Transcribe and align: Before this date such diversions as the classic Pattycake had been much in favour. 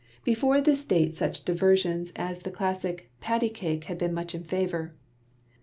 Before 0.23 0.59
this 0.61 0.83
date 0.83 1.13
such 1.13 1.45
diversions 1.45 2.11
as 2.15 2.39
the 2.39 2.49
classic 2.49 3.11
Pattycake 3.19 3.83
had 3.83 3.99
been 3.99 4.15
much 4.15 4.33
in 4.33 4.43
favour. 4.43 4.95